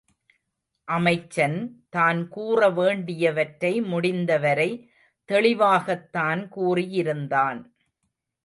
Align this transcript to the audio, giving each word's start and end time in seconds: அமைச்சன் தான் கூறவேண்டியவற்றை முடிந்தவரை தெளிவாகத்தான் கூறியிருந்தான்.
அமைச்சன் 0.87 1.57
தான் 1.89 2.21
கூறவேண்டியவற்றை 2.35 3.73
முடிந்தவரை 3.83 4.69
தெளிவாகத்தான் 5.29 6.49
கூறியிருந்தான். 6.49 7.61